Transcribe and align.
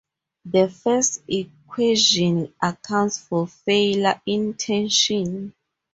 The 0.45 0.67
first 0.67 1.21
equation 1.27 2.51
accounts 2.59 3.19
for 3.19 3.45
failure 3.45 4.19
in 4.25 4.55
tension. 4.55 5.53